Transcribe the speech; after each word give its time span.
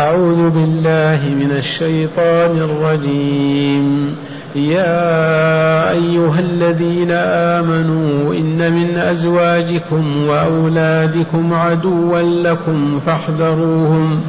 أعوذ 0.00 0.50
بالله 0.50 1.34
من 1.34 1.50
الشيطان 1.50 2.56
الرجيم. 2.56 4.16
يا 4.56 5.90
أيها 5.90 6.40
الذين 6.40 7.10
آمنوا 7.10 8.34
إن 8.34 8.72
من 8.72 8.96
أزواجكم 8.96 10.26
وأولادكم 10.26 11.54
عدوا 11.54 12.20
لكم 12.20 12.98
فاحذروهم. 12.98 14.20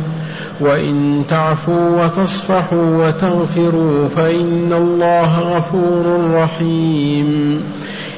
وإن 0.61 1.23
تعفوا 1.29 2.05
وتصفحوا 2.05 3.07
وتغفروا 3.07 4.07
فإن 4.07 4.73
الله 4.73 5.39
غفور 5.39 6.31
رحيم. 6.33 7.61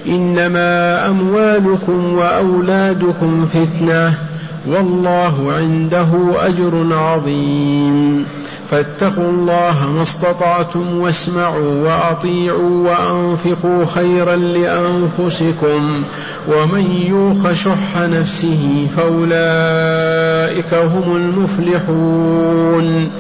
إنما 0.08 1.08
أموالكم 1.08 2.14
وأولادكم 2.14 3.46
فتنة. 3.46 4.33
والله 4.68 5.54
عنده 5.54 6.08
أجر 6.48 6.94
عظيم. 6.94 8.26
فاتقوا 8.70 9.30
الله 9.30 9.92
ما 9.96 10.02
استطعتم 10.02 11.00
واسمعوا 11.00 11.84
وأطيعوا 11.84 12.90
وأنفقوا 12.90 13.86
خيرا 13.86 14.36
لأنفسكم 14.36 16.04
ومن 16.48 16.92
يوق 16.92 17.52
شح 17.52 17.98
نفسه 17.98 18.88
فأولئك 18.98 20.74
هم 20.74 21.16
المفلحون. 21.16 23.12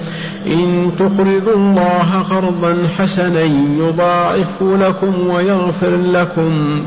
إن 0.48 0.92
تقرضوا 0.98 1.56
الله 1.56 2.22
قرضا 2.30 2.88
حسنا 2.98 3.42
يضاعف 3.80 4.62
لكم 4.62 5.28
ويغفر 5.28 5.96
لكم 5.96 6.82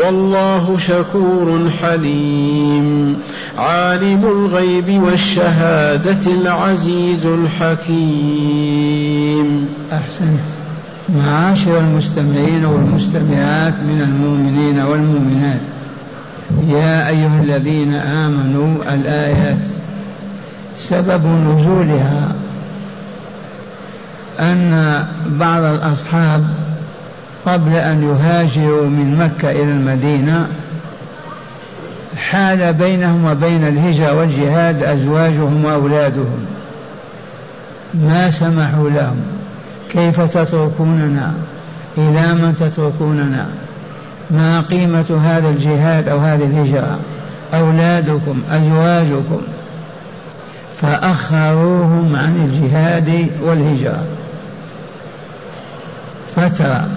والله 0.00 0.78
شكور 0.78 1.70
حليم. 1.82 3.16
عالم 3.58 4.24
الغيب 4.24 5.02
والشهادة 5.02 6.26
العزيز 6.26 7.26
الحكيم. 7.26 8.66
أحسنت 9.92 10.46
معاشر 11.16 11.80
المستمعين 11.80 12.64
والمستمعات 12.64 13.74
من 13.74 14.00
المؤمنين 14.02 14.80
والمؤمنات. 14.80 15.60
يا 16.68 17.08
أيها 17.08 17.42
الذين 17.42 17.94
آمنوا 17.94 18.94
الآيات 18.94 19.68
سبب 20.78 21.26
نزولها 21.26 22.34
أن 24.40 25.04
بعض 25.26 25.62
الأصحاب 25.62 26.44
قبل 27.46 27.72
أن 27.72 28.02
يهاجروا 28.02 28.86
من 28.86 29.16
مكة 29.18 29.50
إلى 29.50 29.62
المدينة 29.62 30.48
حال 32.30 32.72
بينهم 32.72 33.24
وبين 33.24 33.68
الهجرة 33.68 34.12
والجهاد 34.12 34.82
أزواجهم 34.82 35.64
وأولادهم. 35.64 36.46
ما 37.94 38.30
سمحوا 38.30 38.90
لهم؟ 38.90 39.16
كيف 39.90 40.20
تتركوننا؟ 40.20 41.34
إلى 41.98 42.34
من 42.34 42.54
تتركوننا؟ 42.60 43.46
ما 44.30 44.60
قيمة 44.60 45.20
هذا 45.24 45.48
الجهاد 45.48 46.08
أو 46.08 46.18
هذه 46.18 46.44
الهجرة؟ 46.44 46.98
أولادكم 47.54 48.42
أزواجكم. 48.50 49.40
فأخروهم 50.76 52.16
عن 52.16 52.36
الجهاد 52.36 53.26
والهجرة. 53.42 54.04
فترة 56.36 56.88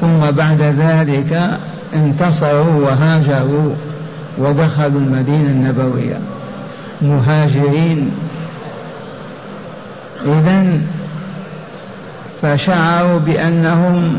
ثم 0.00 0.30
بعد 0.30 0.62
ذلك 0.62 1.58
انتصروا 1.94 2.86
وهاجروا 2.86 3.74
ودخلوا 4.38 5.00
المدينة 5.00 5.48
النبوية. 5.48 6.18
مهاجرين. 7.02 8.10
إذا 10.24 10.80
فشعروا 12.42 13.18
بأنهم 13.18 14.18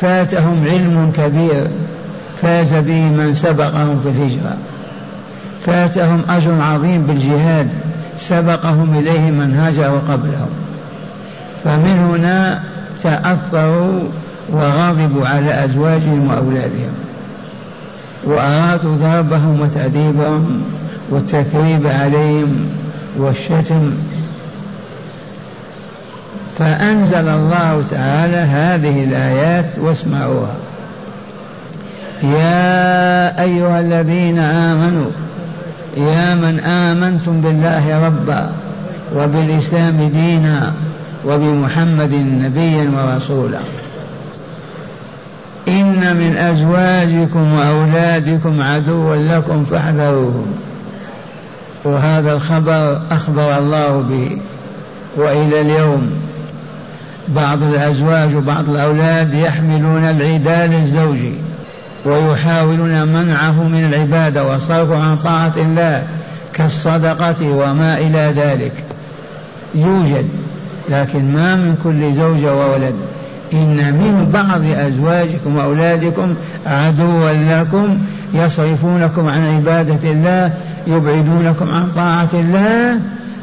فاتهم 0.00 0.64
علم 0.64 1.12
كبير. 1.16 1.66
فاز 2.42 2.74
به 2.74 3.04
من 3.04 3.34
سبقهم 3.34 4.00
في 4.02 4.08
الهجرة. 4.08 4.56
فاتهم 5.66 6.22
أجر 6.28 6.62
عظيم 6.62 7.02
بالجهاد. 7.02 7.68
سبقهم 8.18 8.98
إليه 8.98 9.30
من 9.30 9.54
هاجر 9.54 10.00
قبلهم. 10.08 10.69
فمن 11.64 11.98
هنا 11.98 12.62
تأثروا 13.02 14.08
وغضبوا 14.52 15.26
على 15.26 15.64
أزواجهم 15.64 16.28
وأولادهم. 16.30 16.92
وأرادوا 18.24 18.96
ضربهم 18.96 19.60
وتأديبهم 19.60 20.62
والتثريب 21.10 21.86
عليهم 21.86 22.68
والشتم. 23.18 23.92
فأنزل 26.58 27.28
الله 27.28 27.82
تعالى 27.90 28.36
هذه 28.36 29.04
الآيات 29.04 29.78
واسمعوها. 29.78 30.56
يا 32.22 33.42
أيها 33.42 33.80
الذين 33.80 34.38
آمنوا 34.38 35.10
يا 35.96 36.34
من 36.34 36.60
آمنتم 36.60 37.40
بالله 37.40 38.06
ربا 38.06 38.52
وبالإسلام 39.16 40.10
دينا 40.12 40.72
وبمحمد 41.26 42.14
نبيا 42.14 42.90
ورسولا. 42.96 43.60
إن 45.68 46.16
من 46.16 46.36
أزواجكم 46.36 47.54
وأولادكم 47.54 48.62
عدوا 48.62 49.16
لكم 49.16 49.64
فاحذروهم. 49.64 50.46
وهذا 51.84 52.32
الخبر 52.32 53.00
أخبر 53.10 53.58
الله 53.58 54.00
به. 54.10 54.38
وإلى 55.16 55.60
اليوم 55.60 56.10
بعض 57.28 57.62
الأزواج 57.62 58.34
وبعض 58.34 58.70
الأولاد 58.70 59.34
يحملون 59.34 60.04
العدال 60.04 60.74
الزوجي 60.74 61.34
ويحاولون 62.04 63.02
منعه 63.02 63.68
من 63.68 63.84
العبادة 63.84 64.44
وصرفه 64.44 65.02
عن 65.02 65.16
طاعة 65.16 65.52
الله 65.56 66.06
كالصدقة 66.52 67.50
وما 67.50 67.98
إلى 67.98 68.32
ذلك. 68.36 68.72
يوجد 69.74 70.28
لكن 70.90 71.32
ما 71.32 71.56
من 71.56 71.76
كل 71.84 72.14
زوجة 72.14 72.54
وولد. 72.54 72.94
إن 73.52 73.94
من 73.94 74.30
بعض 74.32 74.62
أزواجكم 74.64 75.56
وأولادكم 75.56 76.34
عدوا 76.66 77.32
لكم 77.32 77.98
يصرفونكم 78.34 79.28
عن 79.28 79.56
عبادة 79.56 80.10
الله 80.10 80.52
يبعدونكم 80.86 81.70
عن 81.70 81.88
طاعة 81.88 82.28
الله. 82.34 83.00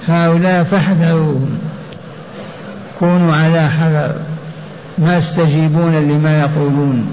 هؤلاء 0.08 0.63
فاحذروهم 0.63 1.50
كونوا 3.00 3.35
على 3.35 3.69
حذر. 3.69 4.16
ما 4.97 5.19
تستجيبون 5.19 5.96
لما 5.96 6.40
يقولون. 6.40 7.08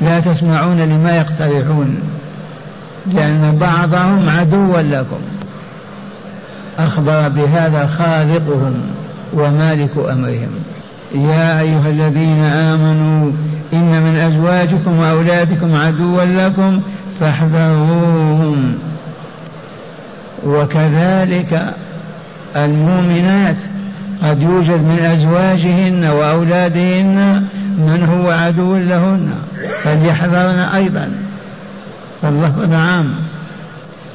لا 0.00 0.20
تسمعون 0.20 0.80
لما 0.80 1.16
يقترحون. 1.16 2.00
لأن 3.14 3.58
بعضهم 3.60 4.28
عدوا 4.28 4.80
لكم. 4.80 5.20
أخبر 6.78 7.28
بهذا 7.28 7.86
خالقهم. 7.86 8.97
ومالك 9.32 9.90
أمرهم. 9.96 10.50
يا 11.14 11.60
أيها 11.60 11.88
الذين 11.88 12.44
آمنوا 12.44 13.32
إن 13.72 14.02
من 14.02 14.16
أزواجكم 14.16 14.98
وأولادكم 14.98 15.76
عدوا 15.76 16.24
لكم 16.24 16.80
فاحذروهم. 17.20 18.74
وكذلك 20.46 21.74
المؤمنات 22.56 23.56
قد 24.22 24.42
يوجد 24.42 24.82
من 24.82 24.98
أزواجهن 24.98 26.04
وأولادهن 26.04 27.44
من 27.78 28.04
هو 28.04 28.30
عدو 28.30 28.76
لهن 28.76 29.28
فليحذرن 29.84 30.58
أيضا. 30.58 31.10
فالله 32.22 32.76
عام 32.76 33.14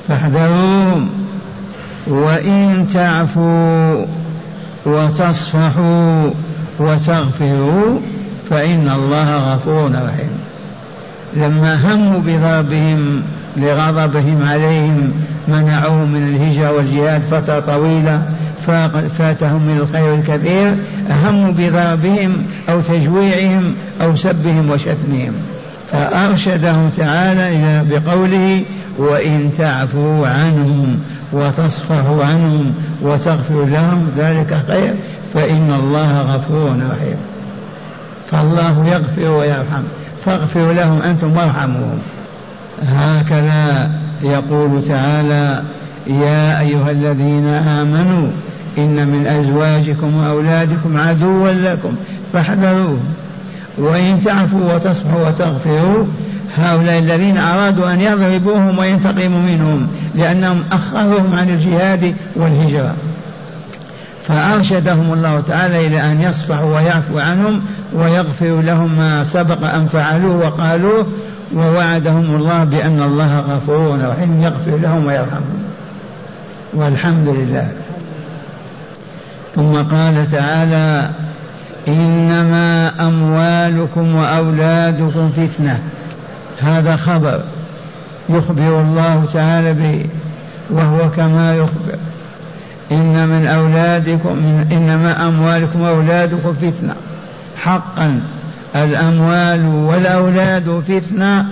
فاحذروهم. 0.08 1.10
وإن 2.08 2.88
تعفوا 2.94 4.06
وتصفحوا 4.86 6.30
وتغفروا 6.80 8.00
فإن 8.50 8.90
الله 8.90 9.54
غفور 9.54 9.92
رحيم. 9.92 10.38
لما 11.36 11.94
هموا 11.94 12.20
بضربهم 12.26 13.22
لغضبهم 13.58 14.44
عليهم 14.44 15.12
منعوهم 15.48 16.12
من 16.12 16.28
الهجرة 16.28 16.72
والجهاد 16.72 17.22
فترة 17.22 17.60
طويلة 17.60 18.22
فاتهم 19.18 19.62
من 19.62 19.78
الخير 19.78 20.16
الكثير 20.16 20.76
هموا 21.26 21.52
بضربهم 21.52 22.44
أو 22.70 22.82
تجويعهم 22.82 23.74
أو 24.02 24.16
سبهم 24.16 24.70
وشتمهم. 24.70 25.34
فأرشدهم 25.92 26.90
تعالى 26.90 27.84
بقوله 27.90 28.62
وإن 28.98 29.52
تعفوا 29.58 30.28
عنهم 30.28 31.00
وتصفحوا 31.34 32.26
عنهم 32.26 32.74
وتغفر 33.02 33.66
لهم 33.66 34.12
ذلك 34.18 34.58
خير 34.68 34.94
فإن 35.34 35.74
الله 35.80 36.22
غفور 36.22 36.68
رحيم. 36.92 37.18
فالله 38.32 38.88
يغفر 38.88 39.32
ويرحم 39.32 39.84
فاغفروا 40.26 40.74
لهم 40.74 41.02
أنتم 41.02 41.38
وارحموهم. 41.38 42.00
هكذا 42.88 43.92
يقول 44.24 44.84
تعالى 44.88 45.64
يا 46.08 46.60
أيها 46.60 46.92
الذين 46.92 47.48
آمنوا 47.48 48.28
إن 48.78 49.08
من 49.08 49.28
أزواجكم 49.28 50.16
وأولادكم 50.16 50.98
عدوا 50.98 51.52
لكم 51.52 51.96
فاحذروه 52.34 53.00
وإن 53.78 54.20
تعفوا 54.26 54.74
وتصفحوا 54.74 55.28
وتغفروا 55.28 56.06
هؤلاء 56.58 57.00
الذين 57.00 57.38
أرادوا 57.38 57.94
أن 57.94 58.02
يضربوهم 58.02 58.78
وينتقموا 58.78 59.42
منهم 59.42 59.88
لأنهم 60.16 60.64
أخرهم 60.72 61.36
عن 61.36 61.50
الجهاد 61.50 62.16
والهجرة. 62.36 62.96
فأرشدهم 64.24 65.14
الله 65.14 65.44
تعالى 65.48 65.88
إلى 65.88 66.02
أن 66.02 66.22
يصفحوا 66.22 66.76
ويعفوا 66.76 67.22
عنهم 67.22 67.62
ويغفر 67.94 68.62
لهم 68.62 68.98
ما 68.98 69.24
سبق 69.24 69.74
أن 69.74 69.88
فعلوه 69.88 70.48
وقالوه 70.48 71.08
ووعدهم 71.56 72.36
الله 72.36 72.64
بأن 72.64 73.02
الله 73.02 73.40
غفور 73.40 74.10
رحيم. 74.10 74.42
يغفر 74.42 74.78
لهم 74.78 75.06
ويرحمهم. 75.06 75.64
والحمد 76.74 77.28
لله. 77.28 77.68
ثم 79.56 79.76
قال 79.76 80.32
تعالى 80.32 81.10
إنما 81.88 82.92
أموالكم 83.00 84.16
وأولادكم 84.16 85.32
فتنة. 85.32 85.80
هذا 86.62 86.96
خبر. 86.96 87.42
يخبر 88.30 88.82
الله 88.82 89.26
تعالى 89.34 89.74
به 89.74 90.06
وهو 90.70 91.10
كما 91.10 91.56
يخبر. 91.56 91.98
إن 92.92 93.28
من 93.28 93.48
أولادكم 93.48 94.34
من 94.34 94.68
إنما 94.72 95.28
أموالكم 95.28 95.82
وأولادكم 95.82 96.54
فتنة. 96.54 96.96
حقا 97.58 98.22
الأموال 98.76 99.66
والأولاد 99.66 100.84
فتنة. 100.88 101.46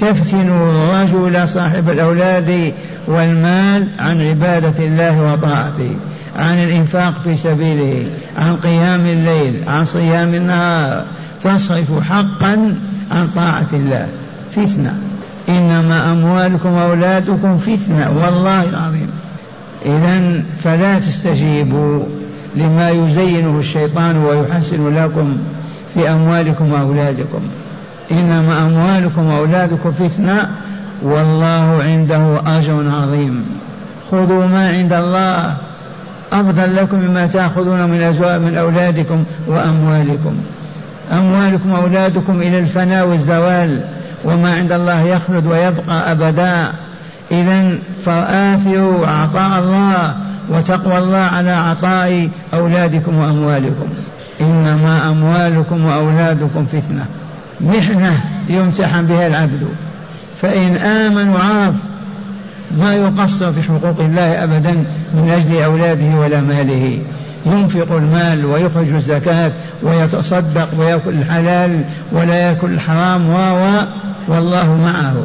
تفتن 0.00 0.48
الرجل 0.48 1.48
صاحب 1.48 1.90
الأولاد 1.90 2.72
والمال 3.06 3.88
عن 3.98 4.20
عبادة 4.28 4.84
الله 4.84 5.32
وطاعته 5.32 5.96
عن 6.36 6.58
الإنفاق 6.58 7.14
في 7.24 7.36
سبيله 7.36 8.06
عن 8.38 8.56
قيام 8.56 9.00
الليل 9.00 9.62
عن 9.68 9.84
صيام 9.84 10.34
النهار. 10.34 11.04
تصرف 11.42 12.02
حقا 12.10 12.74
عن 13.10 13.28
طاعة 13.36 13.66
الله. 13.72 14.08
فتنة. 14.50 15.07
إنما 15.48 16.12
أموالكم 16.12 16.72
وأولادكم 16.72 17.58
فتنة 17.58 18.10
والله 18.24 18.64
العظيم. 18.64 19.10
إذا 19.86 20.42
فلا 20.58 20.98
تستجيبوا 20.98 22.02
لما 22.56 22.90
يزينه 22.90 23.58
الشيطان 23.58 24.16
ويحسن 24.16 24.94
لكم 24.94 25.36
في 25.94 26.10
أموالكم 26.10 26.72
وأولادكم. 26.72 27.40
إنما 28.10 28.62
أموالكم 28.62 29.26
وأولادكم 29.26 29.92
فتنة 29.92 30.48
والله 31.02 31.82
عنده 31.82 32.40
أجر 32.46 32.90
عظيم. 33.02 33.44
خذوا 34.10 34.46
ما 34.46 34.68
عند 34.68 34.92
الله 34.92 35.56
أفضل 36.32 36.76
لكم 36.76 36.98
مما 36.98 37.26
تأخذون 37.26 37.84
من 37.84 38.02
أزواج 38.02 38.40
من 38.40 38.56
أولادكم 38.56 39.24
وأموالكم. 39.46 40.36
أموالكم 41.12 41.70
وأولادكم 41.70 42.42
إلى 42.42 42.58
الفناء 42.58 43.06
والزوال. 43.06 43.80
وما 44.24 44.54
عند 44.54 44.72
الله 44.72 45.02
يخلد 45.02 45.46
ويبقى 45.46 46.12
أبدا. 46.12 46.72
إذا 47.32 47.78
فآثروا 48.04 49.06
عطاء 49.06 49.58
الله 49.58 50.14
وتقوى 50.48 50.98
الله 50.98 51.18
على 51.18 51.50
عطاء 51.50 52.28
أولادكم 52.54 53.16
وأموالكم. 53.16 53.86
إنما 54.40 55.10
أموالكم 55.10 55.84
وأولادكم 55.84 56.66
فتنة. 56.66 57.06
محنة 57.60 58.20
يمتحن 58.48 59.06
بها 59.06 59.26
العبد. 59.26 59.68
فإن 60.42 60.76
آمن 60.76 61.28
وعاف 61.28 61.74
ما 62.78 62.94
يقصر 62.94 63.52
في 63.52 63.62
حقوق 63.62 64.00
الله 64.00 64.44
أبدا 64.44 64.72
من 65.14 65.30
أجل 65.30 65.62
أولاده 65.62 66.18
ولا 66.18 66.40
ماله. 66.40 66.98
ينفق 67.46 67.96
المال 67.96 68.44
ويخرج 68.44 68.94
الزكاة 68.94 69.52
ويتصدق 69.82 70.68
ويأكل 70.78 71.10
الحلال 71.10 71.84
ولا 72.12 72.34
يأكل 72.34 72.70
الحرام 72.70 73.30
و 73.30 73.62
والله 74.28 74.76
معه. 74.76 75.16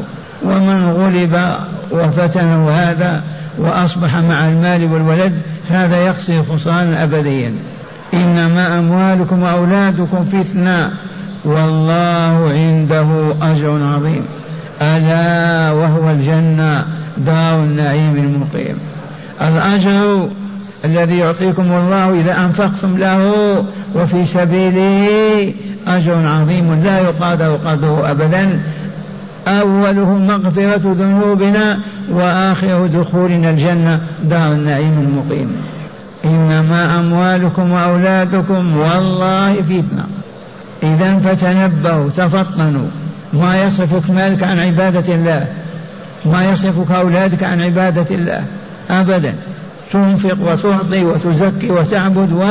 ومن 0.43 0.89
غلب 0.89 1.55
وفتنه 1.91 2.69
هذا 2.69 3.23
وأصبح 3.57 4.15
مع 4.15 4.47
المال 4.47 4.93
والولد 4.93 5.41
هذا 5.69 6.05
يخسر 6.05 6.43
خسرانا 6.43 7.03
أبديا. 7.03 7.53
إنما 8.13 8.79
أموالكم 8.79 9.43
وأولادكم 9.43 10.23
فتنة. 10.23 10.91
والله 11.45 12.51
عنده 12.51 13.35
أجر 13.41 13.79
عظيم. 13.95 14.25
ألا 14.81 15.71
وهو 15.71 16.11
الجنة 16.11 16.85
دار 17.17 17.55
النعيم 17.55 18.15
المقيم. 18.15 18.77
الأجر 19.41 20.29
الذي 20.85 21.17
يعطيكم 21.17 21.63
الله 21.63 22.19
إذا 22.19 22.45
أنفقتم 22.45 22.97
له 22.97 23.33
وفي 23.95 24.25
سبيله 24.25 25.53
أجر 25.87 26.27
عظيم 26.27 26.83
لا 26.83 26.99
يقادر 26.99 27.55
قدره 27.65 28.11
أبدا. 28.11 28.59
أوله 29.47 30.13
مغفرة 30.13 30.81
ذنوبنا 30.85 31.79
وآخر 32.09 32.87
دخولنا 32.87 33.49
الجنة 33.49 33.99
دار 34.23 34.51
النعيم 34.51 34.99
المقيم. 34.99 35.55
إنما 36.25 36.99
أموالكم 36.99 37.71
وأولادكم 37.71 38.77
والله 38.77 39.55
فتنة. 39.55 40.05
إذا 40.83 41.19
فتنبهوا 41.19 42.09
تفطنوا. 42.09 42.87
ما 43.33 43.63
يصرفك 43.63 44.09
مالك 44.11 44.43
عن 44.43 44.59
عبادة 44.59 45.13
الله؟ 45.13 45.47
ما 46.25 46.51
يصرفك 46.51 46.91
أولادك 46.91 47.43
عن 47.43 47.61
عبادة 47.61 48.15
الله؟ 48.15 48.43
أبدا. 48.89 49.33
تنفق 49.93 50.37
وتعطي 50.41 51.03
وتزكي 51.03 51.71
وتعبد 51.71 52.33
و 52.33 52.43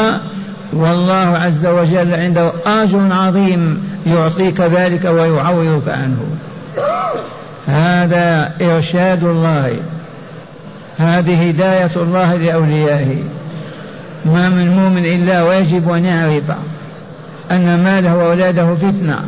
والله 0.73 1.39
عز 1.45 1.67
وجل 1.67 2.15
عنده 2.15 2.53
أجر 2.67 3.13
عظيم 3.13 3.83
يعطيك 4.07 4.61
ذلك 4.61 5.05
ويعوضك 5.05 5.89
عنه. 5.89 6.27
هذا 7.67 8.53
إرشاد 8.63 9.25
الله. 9.25 9.77
هذه 10.99 11.49
هداية 11.49 11.91
الله 11.97 12.37
لأوليائه. 12.37 13.17
ما 14.25 14.49
من 14.49 14.77
مؤمن 14.77 15.05
إلا 15.05 15.43
ويجب 15.43 15.91
أن 15.91 16.05
يعرف 16.05 16.53
أن 17.53 17.85
ماله 17.85 18.17
وأولاده 18.17 18.75
فتنة. 18.75 19.21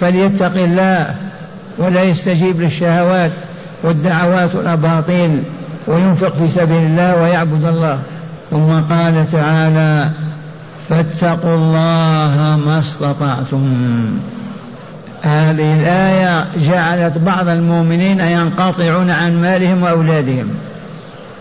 فليتق 0.00 0.54
الله 0.56 1.14
ولا 1.78 2.02
يستجيب 2.02 2.60
للشهوات 2.60 3.32
والدعوات 3.82 4.54
والأباطيل 4.54 5.42
وينفق 5.88 6.32
في 6.34 6.48
سبيل 6.48 6.82
الله 6.82 7.22
ويعبد 7.22 7.64
الله. 7.64 8.00
ثم 8.50 8.80
قال 8.94 9.30
تعالى 9.32 10.10
فاتقوا 10.88 11.54
الله 11.54 12.60
ما 12.66 12.78
استطعتم. 12.78 14.18
هذه 15.22 15.74
الآية 15.74 16.46
جعلت 16.56 17.18
بعض 17.18 17.48
المؤمنين 17.48 18.20
ينقطعون 18.20 19.10
عن 19.10 19.42
مالهم 19.42 19.82
وأولادهم. 19.82 20.48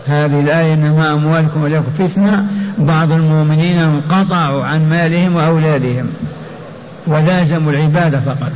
هذه 0.07 0.39
الآية 0.39 0.73
إنما 0.73 1.13
أموالكم 1.13 1.63
ولكم 1.63 1.91
فتنة. 1.99 2.45
بعض 2.77 3.11
المؤمنين 3.11 3.77
انقطعوا 3.77 4.65
عن 4.65 4.89
مالهم 4.89 5.35
وأولادهم. 5.35 6.09
ولازموا 7.07 7.71
العبادة 7.71 8.19
فقط. 8.19 8.51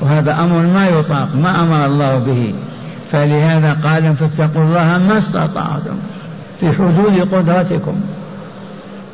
وهذا 0.00 0.32
أمر 0.34 0.62
ما 0.62 0.88
يطاق 0.88 1.28
ما 1.34 1.62
أمر 1.62 1.86
الله 1.86 2.18
به. 2.18 2.54
فلهذا 3.12 3.76
قال 3.84 4.16
فاتقوا 4.16 4.64
الله 4.64 4.98
ما 4.98 5.18
استطعتم 5.18 5.98
في 6.60 6.72
حدود 6.72 7.34
قدرتكم. 7.34 8.00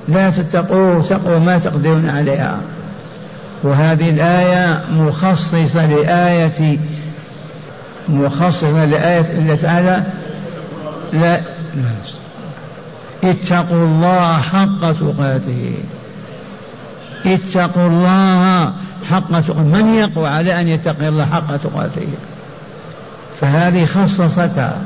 لا 0.08 0.30
تتقوا 0.30 1.02
تقوا 1.02 1.38
ما 1.38 1.58
تقدرون 1.58 2.08
عليها. 2.08 2.60
وهذه 3.62 4.10
الآية 4.10 4.84
مخصصة 4.92 5.86
لآية 5.86 6.78
مخصصة 8.08 8.84
لآية 8.84 9.38
الله 9.38 9.54
تعالى 9.54 10.02
لا 11.12 11.40
اتقوا 13.24 13.84
الله 13.84 14.38
حق 14.40 14.80
تقاته. 14.80 15.74
اتقوا 17.26 17.86
الله 17.88 18.72
حق 19.10 19.40
تقاته. 19.40 19.62
من 19.62 19.94
يقوى 19.94 20.28
على 20.28 20.60
أن 20.60 20.68
يتقي 20.68 21.08
الله 21.08 21.24
حق 21.24 21.56
تقاته؟ 21.56 22.08
فهذه 23.40 23.84
خصصتها 23.84 24.78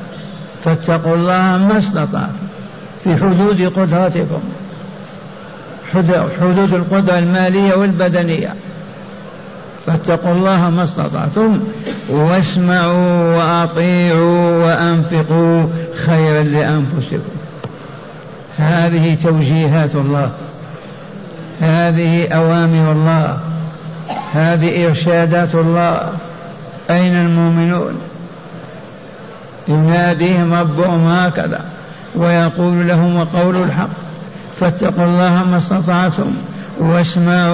فاتقوا 0.65 1.15
الله 1.15 1.59
ما 1.69 1.79
استطعتم. 1.79 2.47
في 3.05 3.17
حدود 3.17 3.73
قدرتكم. 3.77 4.41
حدود 6.41 6.75
القدرة 6.75 7.19
المالية 7.19 7.75
والبدنية. 7.75 8.55
فاتقوا 9.87 10.33
الله 10.33 10.71
ما 10.71 10.85
استطعتم. 10.85 11.61
واسمعوا 12.09 13.37
وأطيعوا 13.37 14.65
وأنفقوا 14.65 15.67
خيرا 16.07 16.43
لأنفسكم. 16.43 17.33
هذه 18.59 19.15
توجيهات 19.23 19.95
الله. 19.95 20.31
هذه 21.61 22.29
أوامر 22.29 22.93
الله. 22.93 23.39
هذه 24.33 24.87
إرشادات 24.87 25.55
الله. 25.55 26.13
أين 26.91 27.15
المؤمنون؟ 27.15 28.01
يناديهم 29.69 30.55
ربهم 30.55 31.09
هكذا 31.09 31.61
ويقول 32.17 32.89
لهم 32.89 33.25
قول 33.35 33.57
الحق. 33.57 33.89
فاتقوا 34.61 35.05
الله 35.05 35.45
ما 35.51 35.57
استطعتم 35.57 36.33
واسمعوا. 36.79 37.51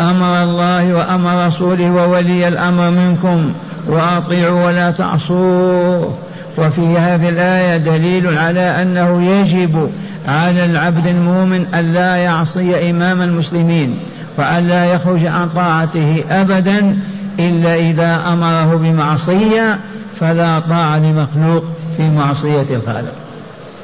أمر 0.00 0.42
الله 0.42 0.94
وأمر 0.94 1.46
رسوله 1.46 1.90
وولي 1.90 2.48
الأمر 2.48 2.90
منكم 2.90 3.52
وأطيعوا 3.86 4.66
ولا 4.66 4.90
تعصوه. 4.90 6.14
وفي 6.58 6.98
هذه 6.98 7.28
الآية 7.28 7.76
دليل 7.76 8.38
على 8.38 8.82
أنه 8.82 9.22
يجب 9.22 9.90
على 10.28 10.64
العبد 10.64 11.06
المؤمن 11.06 11.66
الا 11.74 12.16
يعصي 12.16 12.90
إمام 12.90 13.22
المسلمين 13.22 13.98
وألا 14.38 14.84
يخرج 14.84 15.26
عن 15.26 15.48
طاعته 15.48 16.24
أبدا 16.30 16.98
إلا 17.38 17.74
إذا 17.74 18.22
أمره 18.32 18.76
بمعصية 18.76 19.78
فلا 20.20 20.60
طاعة 20.60 20.98
لمخلوق 20.98 21.64
في 21.96 22.10
معصية 22.10 22.66
الخالق. 22.76 23.14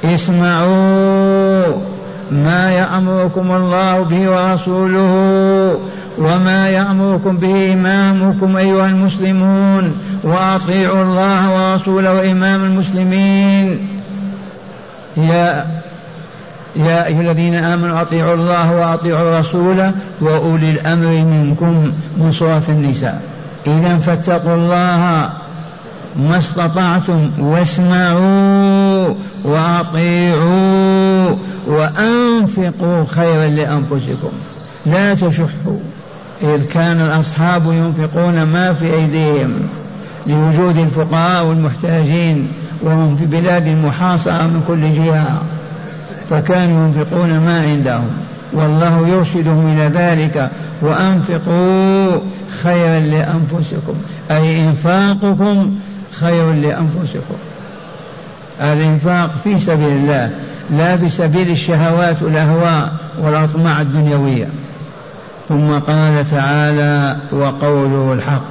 اسمعوا 0.05 1.77
ما 2.31 2.71
يأمركم 2.71 3.53
الله 3.53 4.03
به 4.03 4.31
ورسوله 4.31 5.79
وما 6.19 6.69
يأمركم 6.69 7.37
به 7.37 7.73
إمامكم 7.73 8.57
أيها 8.57 8.87
المسلمون 8.87 9.97
وأطيعوا 10.23 11.03
الله 11.03 11.71
ورسوله 11.71 12.15
وإمام 12.15 12.65
المسلمين. 12.65 13.89
يا 15.17 15.67
يا 16.77 17.07
أيها 17.07 17.21
الذين 17.21 17.55
آمنوا 17.55 18.03
أطيعوا 18.03 18.35
الله 18.35 18.73
وأطيعوا 18.73 19.39
الرسول 19.39 19.91
وأولي 20.21 20.71
الأمر 20.71 21.07
منكم 21.07 21.93
من 22.17 22.33
سورة 22.33 22.63
النساء. 22.69 23.23
إذا 23.67 23.97
فاتقوا 23.97 24.55
الله 24.55 25.31
ما 26.17 26.39
استطعتم 26.39 27.31
واسمعوا 27.39 29.15
وأطيعوا 29.45 31.37
وأنفقوا 31.67 33.05
خيرا 33.09 33.47
لأنفسكم. 33.47 34.33
لا 34.87 35.15
تشحوا. 35.15 35.79
إذ 36.43 36.67
كان 36.73 37.01
الأصحاب 37.01 37.63
ينفقون 37.67 38.43
ما 38.43 38.73
في 38.73 38.95
أيديهم 38.95 39.53
لوجود 40.27 40.79
الفقراء 40.79 41.45
والمحتاجين 41.45 42.49
وهم 42.83 43.17
في 43.17 43.25
بلاد 43.27 43.67
المحاصرة 43.67 44.43
من 44.43 44.65
كل 44.69 44.93
جهة 44.93 45.43
فكانوا 46.31 46.87
ينفقون 46.87 47.39
ما 47.39 47.63
عندهم. 47.63 48.11
والله 48.53 49.09
يرشدهم 49.09 49.73
إلى 49.73 49.89
ذلك. 49.89 50.51
وأنفقوا 50.83 52.21
خيرا 52.65 53.01
لأنفسكم 53.01 53.95
أي 54.31 54.65
إنفاقكم 54.65 55.75
خير 56.21 56.53
لأنفسكم. 56.53 57.35
الإنفاق 58.61 59.31
في 59.45 59.59
سبيل 59.59 59.89
الله 59.89 60.31
لا 60.71 60.97
في 60.97 61.09
سبيل 61.09 61.51
الشهوات 61.51 62.23
والأهواء 62.23 62.93
والأطماع 63.23 63.81
الدنيوية. 63.81 64.49
ثم 65.49 65.79
قال 65.79 66.31
تعالى 66.31 67.17
وقوله 67.33 68.13
الحق 68.13 68.45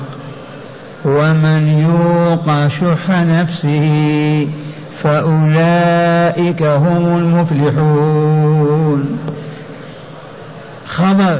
ومن 1.05 1.67
يوق 1.67 2.67
شح 2.67 3.09
نفسه 3.09 4.47
فأولئك 5.03 6.63
هم 6.63 7.17
المفلحون. 7.17 9.19
خبر 10.87 11.39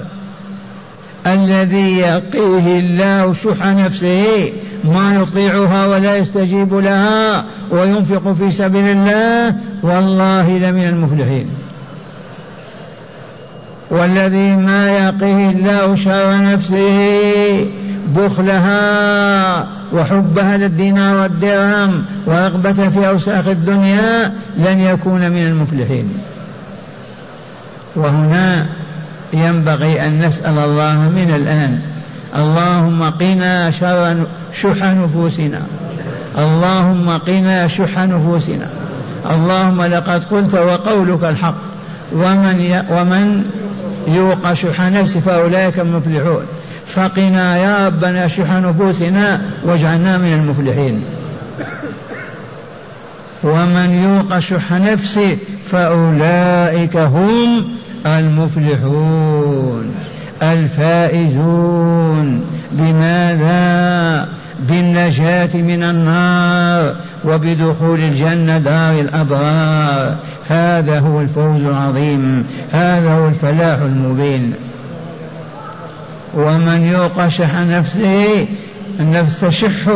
الذي 1.28 1.98
يقيه 1.98 2.80
الله 2.80 3.34
شح 3.34 3.66
نفسه 3.66 4.54
ما 4.84 5.16
يطيعها 5.16 5.88
ولا 5.88 6.18
يستجيب 6.18 6.74
لها 6.74 7.46
وينفق 7.70 8.32
في 8.32 8.52
سبيل 8.52 8.86
الله 8.86 9.56
والله 9.84 10.58
لمن 10.58 10.88
المفلحين. 10.88 11.50
والذي 13.92 14.56
ما 14.56 14.92
يقيه 14.92 15.50
الله 15.50 15.96
شر 15.96 16.44
نفسه 16.44 17.68
بخلها 18.16 19.68
وحبها 19.94 20.58
للدينار 20.58 21.18
والدرهم 21.18 22.06
ورغبة 22.26 22.90
في 22.90 23.08
أوساخ 23.08 23.48
الدنيا 23.48 24.34
لن 24.58 24.80
يكون 24.80 25.32
من 25.32 25.48
المفلحين. 25.48 26.14
وهنا 27.96 28.68
ينبغي 29.34 30.08
أن 30.08 30.26
نسأل 30.26 30.58
الله 30.58 31.10
من 31.10 31.34
الآن. 31.36 31.80
اللهم 32.36 33.04
قنا 33.04 33.72
شر 33.72 34.26
شح 34.62 34.84
نفوسنا. 34.84 35.62
اللهم 36.38 37.18
قنا 37.18 37.68
شح 37.68 38.00
نفوسنا. 38.00 38.68
اللهم 39.32 39.84
لقد 39.84 40.24
قلت 40.24 40.56
وقولك 40.56 41.24
الحق. 41.24 41.56
ومن 42.14 42.84
ومن 42.90 43.44
يوق 44.08 44.54
شح 44.54 44.82
نفسه 44.82 45.20
فأولئك 45.20 45.80
المفلحون. 45.80 46.44
فقنا 46.88 47.58
يا 47.58 47.88
ربنا 47.88 48.28
شح 48.28 48.52
نفوسنا 48.52 49.42
واجعلنا 49.64 50.18
من 50.18 50.34
المفلحين. 50.34 51.04
ومن 53.44 53.90
يوق 53.90 54.40
شح 54.40 54.72
نفسه 54.72 55.38
فأولئك 55.72 56.98
هم 56.98 57.66
المفلحون 58.06 59.96
الفائزون. 60.42 62.44
بماذا؟ 62.72 64.30
بالنجاة 64.70 65.50
من 65.54 65.84
النار 65.84 66.96
وبدخول 67.26 68.00
الجنة 68.00 68.58
دار 68.58 69.00
الأبرار. 69.00 70.16
هذا 70.50 71.00
هو 71.00 71.22
الفوز 71.22 71.62
العظيم 71.62 72.46
هذا 72.72 73.14
هو 73.14 73.28
الفلاح 73.28 73.82
المبين. 73.82 74.54
ومن 76.34 76.82
يوق 76.82 77.28
شح 77.28 77.60
نفسه 77.60 78.48
النفس 79.00 79.40
تشح 79.40 79.92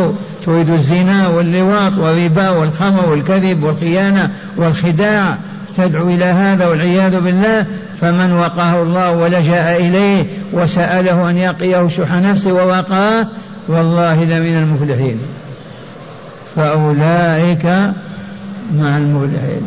تريد 0.46 0.70
الزنا 0.70 1.28
واللواط 1.28 1.98
والربا 1.98 2.50
والخمر 2.50 3.10
والكذب 3.10 3.64
والخيانة 3.64 4.30
والخداع. 4.58 5.38
تدعو 5.78 6.10
إلى 6.10 6.26
هذا 6.26 6.68
والعياذ 6.68 7.20
بالله 7.20 7.66
فمن 8.01 8.34
وقاه 8.34 8.82
الله 8.82 9.12
ولجأ 9.12 9.75
إليه 9.75 10.25
وسأله 10.54 11.30
أن 11.30 11.38
يقيه 11.38 11.88
شح 11.88 12.13
نفسه 12.13 12.54
ووقاه 12.54 13.27
والله 13.68 14.24
لمن 14.24 14.58
المفلحين. 14.58 15.20
فأولئك 16.56 17.66
مع 18.75 18.98
المفلحين. 18.98 19.62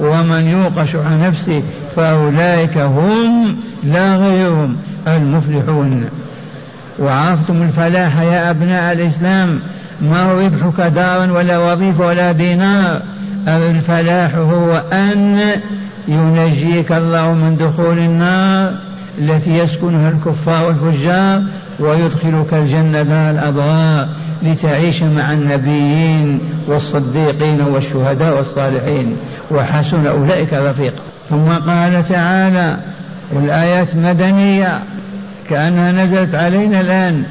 ومن 0.00 0.48
يوق 0.48 0.84
شح 0.84 1.10
نفسه 1.10 1.62
فأولئك 1.96 2.78
هم 2.78 3.56
لا 3.84 4.16
غيرهم 4.16 4.76
المفلحون. 5.06 6.04
وعرفتم 6.98 7.62
الفلاح 7.62 8.20
يا 8.20 8.50
أبناء 8.50 8.92
الإسلام 8.92 9.60
ما 10.02 10.22
هو 10.22 10.40
ربحك 10.40 10.80
دارا 10.80 11.32
ولا 11.32 11.58
وظيفة 11.58 12.06
ولا 12.06 12.32
دينار؟ 12.32 13.02
الفلاح 13.48 14.34
هو 14.34 14.82
أن 14.92 15.40
ينجيك 16.08 16.92
الله 16.92 17.32
من 17.32 17.56
دخول 17.56 17.98
النار 17.98 18.74
التي 19.18 19.58
يسكنها 19.58 20.10
الكفار 20.10 20.66
والفجار 20.66 21.42
ويدخلك 21.80 22.54
الجنة 22.54 23.30
الأبرار 23.30 24.08
لتعيش 24.42 25.02
مع 25.02 25.32
النبيين 25.32 26.40
والصديقين 26.66 27.60
والشهداء 27.60 28.36
والصالحين. 28.36 29.16
وحسن 29.50 30.06
أولئك 30.06 30.52
رفيقا 30.52 31.02
ثم 31.30 31.48
قال 31.48 32.04
تعالى 32.08 32.76
والآيات 33.32 33.96
مدنية 33.96 34.78
كأنها 35.50 35.92
نزلت 35.92 36.34
علينا 36.34 36.80
الآن. 36.80 37.22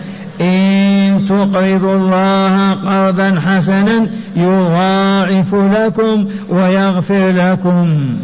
إن 0.42 1.26
تقرضوا 1.30 1.96
الله 1.96 2.74
قرضا 2.74 3.40
حسنا 3.40 4.08
يضاعف 4.36 5.54
لكم 5.54 6.26
ويغفر 6.50 7.32
لكم. 7.32 8.18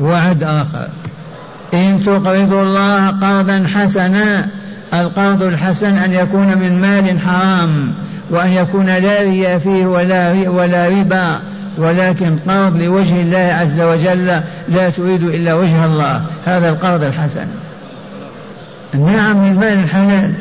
وعد 0.00 0.42
آخر. 0.42 0.88
إن 1.74 2.02
تقرضوا 2.06 2.62
الله 2.62 3.08
قرضا 3.08 3.66
حسنا 3.74 4.48
القرض 4.94 5.42
الحسن 5.42 5.96
أن 5.96 6.12
يكون 6.12 6.58
من 6.58 6.80
مال 6.80 7.20
حرام 7.20 7.92
وأن 8.30 8.52
يكون 8.52 8.86
لا 8.86 9.22
رياء 9.22 9.58
فيه 9.58 9.86
ولا 9.86 10.48
ولا 10.48 10.88
ربا 10.88 11.40
ولكن 11.78 12.36
قرض 12.48 12.82
لوجه 12.82 13.20
الله 13.20 13.56
عز 13.60 13.80
وجل 13.80 14.26
لا 14.68 14.90
تريد 14.90 15.22
إلا 15.22 15.54
وجه 15.54 15.84
الله. 15.84 16.22
هذا 16.46 16.68
القرض 16.68 17.02
الحسن. 17.02 17.46
نعم 18.94 19.46
المال 19.46 19.78
الحلال 19.78 20.32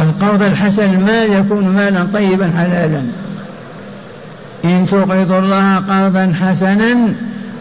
القرض 0.00 0.42
الحسن 0.42 0.94
المال 0.94 1.32
يكون 1.32 1.68
مالا 1.68 2.06
طيبا 2.14 2.50
حلالا. 2.58 3.02
إن 4.64 4.86
تقرض 4.86 5.32
الله 5.32 5.76
قرضا 5.76 6.32
حسنا 6.40 7.14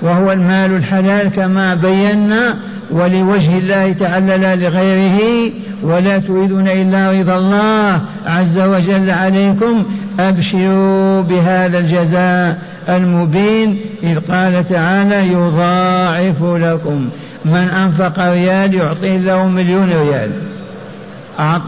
وهو 0.05 0.31
المال 0.31 0.71
الحلال 0.71 1.31
كما 1.31 1.75
بينا 1.75 2.55
ولوجه 2.91 3.57
الله 3.57 3.93
تعالى 3.93 4.37
لا 4.37 4.55
لغيره 4.55 5.51
ولا 5.83 6.19
تريدون 6.19 6.67
إلا 6.67 7.11
رضا 7.11 7.37
الله 7.37 8.01
عز 8.25 8.59
وجل 8.59 9.09
عليكم 9.11 9.83
أبشروا 10.19 11.21
بهذا 11.21 11.79
الجزاء 11.79 12.57
المبين 12.89 13.79
إذ 14.03 14.19
قال 14.19 14.69
تعالى 14.69 15.27
يضاعف 15.33 16.43
لكم 16.43 17.09
من 17.45 17.69
أنفق 17.69 18.19
ريال 18.19 18.73
يعطيه 18.73 19.15
الله 19.15 19.47
مليون 19.47 19.89
ريال. 19.89 20.31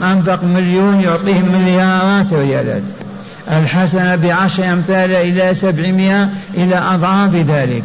أنفق 0.03 0.43
مليون 0.43 1.01
يعطيه 1.01 1.41
مليارات 1.41 2.33
ريالات. 2.33 2.83
الحسنة 3.51 4.15
بعشر 4.15 4.73
أمثال 4.73 5.11
إلى 5.11 5.53
سبعمائة 5.53 6.29
إلى 6.57 6.77
أضعاف 6.77 7.35
ذلك. 7.35 7.83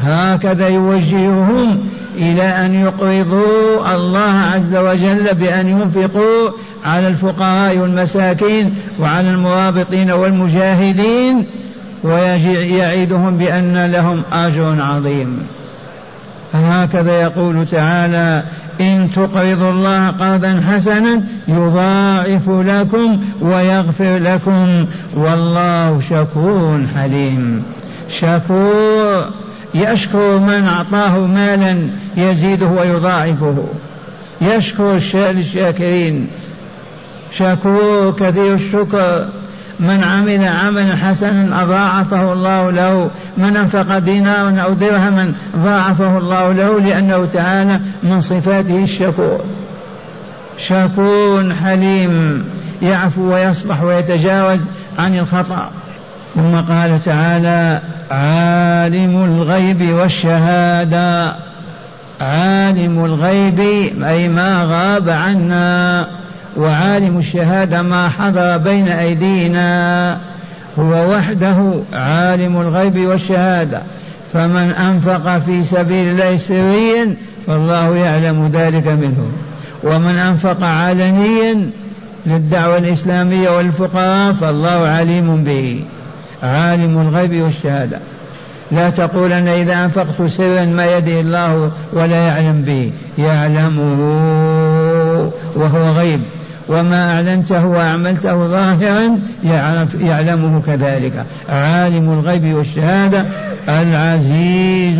هكذا 0.00 0.68
يوجههم 0.68 1.78
إلى 2.16 2.42
أن 2.42 2.74
يقرضوا 2.74 3.94
الله 3.94 4.34
عز 4.54 4.76
وجل 4.76 5.34
بأن 5.34 5.68
ينفقوا 5.68 6.50
على 6.84 7.08
الفقراء 7.08 7.78
والمساكين 7.78 8.74
وعلى 9.00 9.30
المرابطين 9.30 10.10
والمجاهدين 10.10 11.46
ويعيدهم 12.02 13.36
بأن 13.36 13.86
لهم 13.86 14.22
أجر 14.32 14.76
عظيم. 14.80 15.46
هكذا 16.54 17.22
يقول 17.22 17.66
تعالى 17.66 18.42
إن 18.80 19.08
تقرضوا 19.14 19.70
الله 19.70 20.08
قرضا 20.08 20.62
حسنا 20.70 21.22
يضاعف 21.48 22.48
لكم 22.48 23.20
ويغفر 23.40 24.18
لكم. 24.18 24.86
والله 25.16 26.00
شكور 26.10 26.80
حليم. 26.96 27.62
شكور. 28.12 29.24
يشكر 29.74 30.38
من 30.38 30.64
أعطاه 30.64 31.18
مالا 31.18 31.88
يزيده 32.16 32.66
ويضاعفه. 32.66 33.64
يشكر 34.40 34.96
الشاكرين. 35.16 36.28
شكور 37.32 38.14
كثير 38.20 38.54
الشكر. 38.54 39.26
من 39.80 40.04
عمل 40.04 40.44
عملا 40.44 40.96
حسنا 40.96 41.62
أضاعفه 41.62 42.32
الله 42.32 42.70
له. 42.70 43.10
من 43.36 43.56
أنفق 43.56 43.98
دينارا 43.98 44.60
أو 44.60 44.72
درهما 44.72 45.32
ضاعفه 45.56 46.18
الله 46.18 46.52
له 46.52 46.80
لأنه 46.80 47.28
تعالى 47.32 47.80
من 48.02 48.20
صفاته 48.20 48.84
الشكور. 48.84 49.40
شكور 50.58 51.54
حليم 51.64 52.44
يعفو 52.82 53.32
ويصفح 53.32 53.82
ويتجاوز 53.82 54.60
عن 54.98 55.18
الخطأ. 55.18 55.70
ثم 56.34 56.56
قال 56.56 57.04
تعالى 57.04 57.80
عالم 58.10 59.24
الغيب 59.24 59.94
والشهادة. 59.94 61.36
عالم 62.20 63.04
الغيب 63.04 63.60
أي 64.04 64.28
ما 64.28 64.64
غاب 64.64 65.08
عنا. 65.08 66.06
وعالم 66.56 67.18
الشهادة 67.18 67.82
ما 67.82 68.08
حضر 68.08 68.56
بين 68.56 68.88
أيدينا. 68.88 70.18
هو 70.78 71.14
وحده 71.14 71.74
عالم 71.92 72.60
الغيب 72.60 72.98
والشهادة. 72.98 73.82
فمن 74.32 74.70
أنفق 74.70 75.38
في 75.38 75.64
سبيل 75.64 76.08
الله 76.08 76.36
سريا 76.36 77.16
فالله 77.46 77.96
يعلم 77.96 78.50
ذلك 78.54 78.86
منه. 78.86 79.26
ومن 79.84 80.16
أنفق 80.16 80.64
علنيا 80.64 81.70
للدعوة 82.26 82.78
الإسلامية 82.78 83.50
والفقراء 83.50 84.32
فالله 84.32 84.86
عليم 84.86 85.44
به. 85.44 85.84
عالم 86.44 87.00
الغيب 87.00 87.42
والشهادة. 87.42 87.98
لا 88.72 88.90
تقول 88.90 89.32
أنا 89.32 89.56
إذا 89.56 89.84
أنفقت 89.84 90.22
سرا 90.28 90.64
ما 90.64 90.96
يدري 90.96 91.20
الله 91.20 91.70
ولا 91.92 92.26
يعلم 92.26 92.62
به. 92.62 92.92
يعلمه 93.18 94.00
وهو 95.54 95.90
غيب. 95.90 96.20
وما 96.68 97.14
أعلنته 97.14 97.66
وأعملته 97.66 98.48
ظاهرا 98.48 99.18
يعلمه 100.00 100.62
كذلك. 100.66 101.26
عالم 101.48 102.10
الغيب 102.12 102.54
والشهادة 102.54 103.24
العزيز 103.68 104.98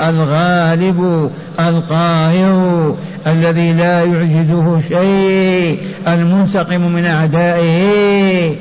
الغالب 0.00 1.30
القاهر 1.60 2.94
الذي 3.26 3.72
لا 3.72 4.02
يعجزه 4.02 4.80
شيء 4.88 5.78
المنتقم 6.08 6.80
من 6.80 7.04
أعدائه. 7.04 8.54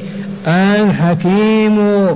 الحكيم 0.47 2.07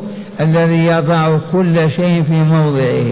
الذي 0.41 0.85
يضع 0.85 1.37
كل 1.51 1.91
شيء 1.91 2.23
في 2.23 2.33
موضعه. 2.33 3.05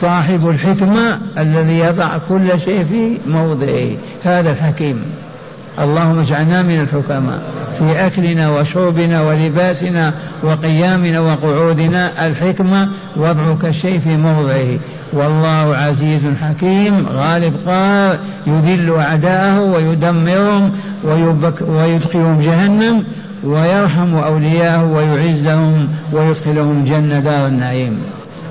صاحب 0.00 0.48
الحكمة 0.48 1.18
الذي 1.38 1.78
يضع 1.78 2.08
كل 2.28 2.60
شيء 2.64 2.84
في 2.84 3.18
موضعه. 3.30 3.88
هذا 4.24 4.50
الحكيم. 4.50 5.02
اللهم 5.78 6.18
اجعلنا 6.18 6.62
من 6.62 6.80
الحكماء. 6.80 7.40
في 7.78 8.06
أكلنا 8.06 8.50
وشربنا 8.50 9.22
ولباسنا 9.22 10.14
وقيامنا 10.42 11.20
وقعودنا 11.20 12.26
الحكمة. 12.26 12.88
وضع 13.16 13.56
الشيء 13.64 13.98
في 13.98 14.16
موضعه. 14.16 14.78
والله 15.12 15.76
عزيز 15.76 16.20
حكيم. 16.42 17.06
غالب 17.12 17.54
قار 17.66 18.18
يذل 18.46 18.94
أعداءه 18.98 19.60
ويدمرهم 19.60 20.72
ويدخلهم 21.68 22.40
جهنم. 22.40 23.04
ويرحم 23.44 24.16
أولياءه 24.16 24.84
ويعزهم 24.84 25.88
ويدخلهم 26.12 26.80
الجنة 26.80 27.20
دار 27.20 27.46
النعيم. 27.46 28.02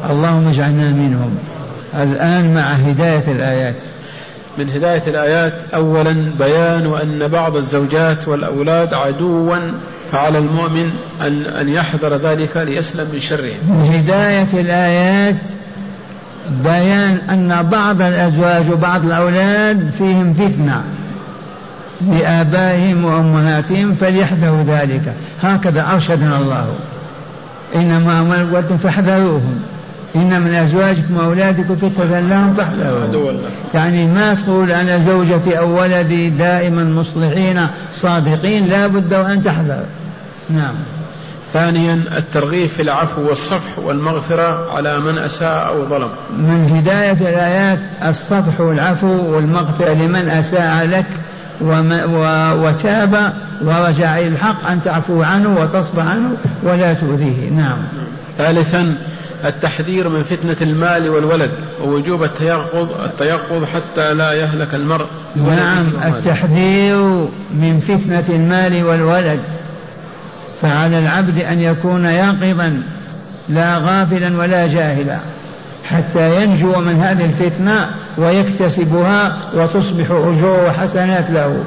اللهم 0.10 0.48
اجعلنا 0.48 0.92
منهم. 0.92 1.38
الآن 1.96 2.54
مع 2.54 2.62
هداية 2.62 3.32
الآيات. 3.32 3.76
من 4.58 4.70
هداية 4.70 5.02
الآيات 5.08 5.54
أولا 5.74 6.32
بيان 6.40 6.94
أن 6.94 7.28
بعض 7.28 7.56
الزوجات 7.56 8.28
والأولاد 8.28 8.94
عدوا 8.94 9.58
فعلى 10.12 10.38
المؤمن 10.38 10.92
أن 11.22 11.46
أن 11.46 11.70
يحذر 11.70 12.16
ذلك 12.16 12.58
ليسلم 12.58 13.08
من 13.14 13.20
شرهم. 13.20 13.60
من 13.70 13.86
هداية 13.94 14.62
الآيات 14.62 15.36
بيان 16.64 17.18
أن 17.30 17.70
بعض 17.70 18.02
الأزواج 18.02 18.72
وبعض 18.72 19.06
الأولاد 19.06 19.90
فيهم 19.98 20.34
فتنة. 20.34 20.84
لآبائهم 22.02 23.06
وأمهاتهم 23.06 23.96
فليحذروا 23.96 24.64
ذلك. 24.64 25.14
هكذا 25.44 25.92
أرشدنا 25.94 26.38
الله. 26.38 26.74
إنما 27.76 28.20
أموالكم 28.20 28.78
فاحذروهم. 28.78 29.62
إن 30.16 30.42
من 30.42 30.56
أزواجكم 30.56 31.18
وأولادكم 31.18 31.76
فتنة 31.76 32.20
لهم 32.20 32.54
فاحذروهم. 32.54 33.40
يعني 33.74 34.08
ما 34.08 34.34
تقول 34.34 34.72
أنا 34.72 34.98
زوجتي 34.98 35.60
أو 35.60 35.82
ولدي 35.82 36.30
دائما 36.30 36.84
مصلحين 36.84 37.68
صادقين 37.94 38.68
لا 38.68 38.88
بد 38.88 39.14
وأن 39.14 39.44
تحذر. 39.44 39.84
نعم. 40.50 40.76
ثانيا 41.54 41.94
الترغيب 42.18 42.70
في 42.70 42.82
العفو 42.82 43.22
والصفح 43.22 43.80
والمغفرة 43.80 44.72
على 44.76 45.00
من 45.00 45.18
أساء 45.18 45.68
أو 45.68 45.86
ظلم. 45.86 46.12
من 46.38 46.72
هداية 46.76 47.30
الآيات 47.30 47.80
الصفح 48.08 48.60
والعفو 48.60 49.36
والمغفرة 49.36 49.94
لمن 49.94 50.30
أساء 50.30 50.86
لك. 50.86 51.06
وتاب 51.62 53.34
ورجع 53.62 54.20
إلى 54.20 54.28
الحق 54.28 54.68
أن 54.68 54.80
تعفو 54.86 55.24
عنه 55.24 55.62
وتصفح 55.62 56.06
عنه 56.06 56.32
ولا 56.64 56.94
تؤذيه. 56.94 57.50
نعم. 57.50 57.78
ثالثا 58.38 58.96
التحذير 59.46 60.10
من 60.10 60.24
فتنة 60.24 60.56
المال 60.62 61.10
والولد 61.10 61.52
ووجوب 61.84 62.24
التيقظ 62.24 62.90
التيقظ 63.04 63.64
حتى 63.64 64.14
لا 64.14 64.34
يهلك 64.34 64.74
المرء. 64.74 65.06
نعم 65.36 65.88
التحذير 66.06 67.28
من 67.54 67.80
فتنة 67.88 68.36
المال 68.36 68.84
والولد. 68.84 69.40
فعلى 70.62 71.00
العبد 71.00 71.40
أن 71.40 71.60
يكون 71.60 72.06
يقظا 72.06 72.82
لا 73.50 73.78
غافلا 73.78 74.38
ولا 74.38 74.68
جاهلا. 74.68 75.20
حتى 75.90 76.44
ينجو 76.44 76.76
من 76.76 76.96
هذه 76.96 77.26
الفتنة 77.26 77.90
ويكتسبها 78.18 79.38
وتصبح 79.54 80.12
أجور 80.12 80.64
وحسنات 80.68 81.32
له. 81.32 81.64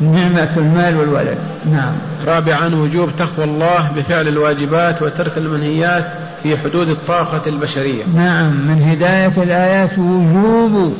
نعمة 0.00 0.48
المال 0.56 0.96
والولد. 0.96 1.38
نعم. 1.72 1.92
رابعا 2.26 2.74
وجوب 2.74 3.16
تقوى 3.16 3.44
الله 3.44 3.90
بفعل 3.96 4.28
الواجبات 4.28 5.02
وترك 5.02 5.38
المنهيات 5.38 6.04
في 6.42 6.56
حدود 6.56 6.88
الطاقة 6.88 7.42
البشرية. 7.46 8.04
نعم. 8.16 8.52
من 8.52 8.82
هداية 8.82 9.42
الآيات 9.42 9.98
وجوب 9.98 10.94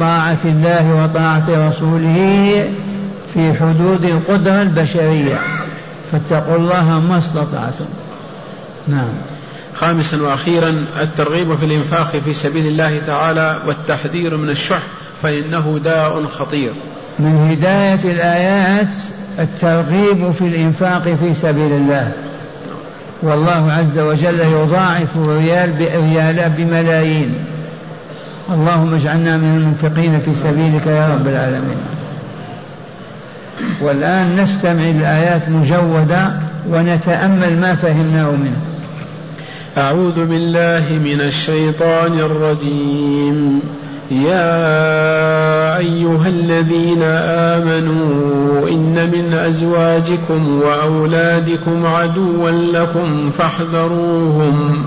طاعة 0.00 0.38
الله 0.44 0.94
وطاعة 0.94 1.68
رسوله 1.68 2.68
في 3.34 3.54
حدود 3.54 4.04
القدرة 4.04 4.62
البشرية. 4.62 5.38
فاتقوا 6.12 6.56
الله 6.56 7.00
ما 7.00 7.18
استطعتم. 7.18 7.84
نعم. 8.88 9.12
خامسا 9.80 10.22
وأخيرا 10.22 10.84
الترغيب 11.00 11.54
في 11.54 11.64
الإنفاق 11.64 12.04
في 12.04 12.34
سبيل 12.34 12.66
الله 12.66 12.98
تعالى 12.98 13.58
والتحذير 13.66 14.36
من 14.36 14.50
الشح 14.50 14.82
فإنه 15.22 15.80
داء 15.84 16.26
خطير. 16.26 16.72
من 17.18 17.50
هداية 17.50 18.12
الآيات 18.12 18.94
الترغيب 19.38 20.30
في 20.30 20.46
الإنفاق 20.46 21.02
في 21.02 21.34
سبيل 21.34 21.72
الله. 21.72 22.12
والله 23.22 23.72
عز 23.72 23.98
وجل 23.98 24.40
يضاعف 24.40 25.16
الريال 25.16 25.72
بريال 25.72 26.52
بملايين. 26.56 27.34
اللهم 28.50 28.94
اجعلنا 28.94 29.36
من 29.36 29.56
المنفقين 29.56 30.20
في 30.20 30.34
سبيلك 30.34 30.86
يا 30.86 31.08
رب 31.08 31.26
العالمين. 31.26 31.78
والآن 33.80 34.36
نستمع 34.40 34.82
الآيات 34.82 35.48
مجودة 35.48 36.30
ونتأمل 36.68 37.60
ما 37.60 37.74
فهمناه 37.74 38.30
منه 38.30 38.69
أعوذ 39.78 40.26
بالله 40.26 40.98
من 41.04 41.20
الشيطان 41.20 42.18
الرجيم. 42.18 43.62
يا 44.10 45.76
أيها 45.78 46.28
الذين 46.28 47.02
آمنوا 47.02 48.68
إن 48.68 49.10
من 49.12 49.34
أزواجكم 49.34 50.60
وأولادكم 50.62 51.86
عدوا 51.86 52.50
لكم 52.50 53.30
فاحذروهم. 53.30 54.82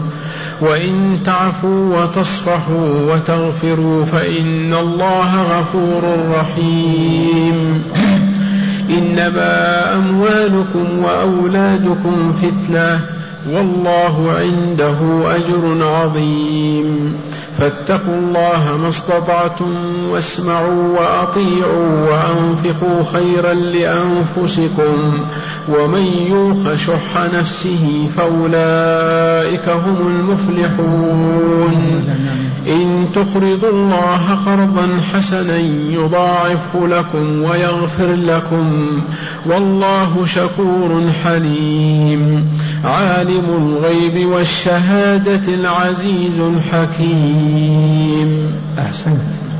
وإن 0.62 1.17
تعفوا 1.26 2.02
وتصفحوا 2.02 3.13
وتغفروا 3.13 4.06
فإن 4.06 4.74
الله 4.74 5.60
غفور 5.60 6.19
رحيم. 6.39 7.84
إنما 8.89 9.93
أموالكم 9.96 11.04
وأولادكم 11.04 12.34
فتنة. 12.34 13.12
والله 13.51 14.32
عنده 14.32 14.97
أجر 15.36 15.84
عظيم. 15.84 17.15
فاتقوا 17.60 18.16
الله 18.16 18.78
ما 18.82 18.89
استطعتم 18.89 20.06
واسمعوا 20.10 21.00
وأطيعوا 21.00 22.10
وأنفقوا 22.10 23.04
خيرا 23.13 23.54
لأنفسكم 23.54 25.13
ومن 25.70 26.02
يوق 26.02 26.76
شح 26.76 27.18
نفسه 27.34 28.08
فأولئك 28.18 29.70
هم 29.70 30.08
المفلحون 30.08 31.74
إن 32.68 33.08
تقرضوا 33.13 33.70
الله 33.70 34.38
قرضا 34.46 35.00
حسنا 35.13 35.58
يضاعفه 35.89 36.88
لكم 36.88 37.44
ويغفر 37.44 38.13
لكم 38.13 39.02
والله 39.46 40.26
شكور 40.26 41.12
حليم 41.24 42.48
عالم 42.84 43.46
الغيب 43.58 44.30
والشهادة 44.30 45.54
العزيز 45.54 46.39
الحكيم 46.39 47.42
أحسنت. 48.79 49.53